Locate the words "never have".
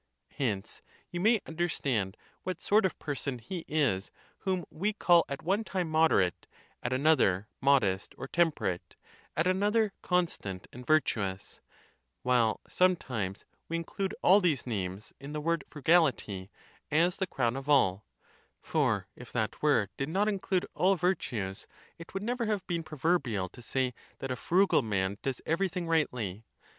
22.23-22.65